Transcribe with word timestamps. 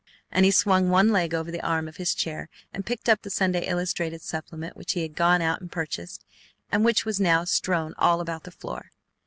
And 0.31 0.45
he 0.45 0.49
swung 0.49 0.89
one 0.89 1.09
leg 1.11 1.35
over 1.35 1.51
the 1.51 1.61
arm 1.63 1.87
of 1.87 1.97
his 1.97 2.15
chair, 2.15 2.49
and 2.73 2.83
picked 2.87 3.07
up 3.07 3.21
the 3.21 3.29
Sunday 3.29 3.67
illustrated 3.67 4.23
supplement 4.23 4.75
which 4.75 4.93
he 4.93 5.03
had 5.03 5.13
gone 5.15 5.43
out 5.43 5.61
and 5.61 5.71
purchased, 5.71 6.25
and 6.71 6.83
which 6.83 7.05
was 7.05 7.19
now 7.19 7.43
strewn 7.43 7.93
all 7.99 8.19
about 8.19 8.43
the 8.45 8.49
floor. 8.49 8.89